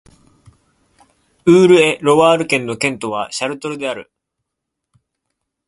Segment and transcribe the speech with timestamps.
[1.45, 4.11] ウール＝エ＝ロワール県の県都はシャルトルである